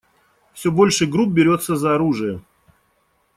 [0.55, 2.41] Все больше групп берется за оружие.